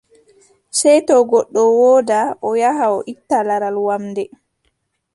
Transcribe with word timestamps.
Sey 0.79 0.99
to 1.07 1.15
goɗɗo 1.29 1.61
woodaa, 1.79 2.27
o 2.47 2.49
yaha 2.61 2.85
o 2.95 2.99
itta 3.13 3.37
laral 3.47 3.77
wamnde. 3.87 4.23